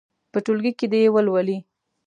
په 0.31 0.37
ټولګي 0.45 0.71
کې 0.79 0.85
دې 0.91 0.99
یې 1.05 1.09
ولولي. 1.13 1.57